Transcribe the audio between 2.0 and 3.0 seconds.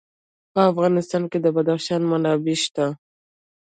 منابع شته.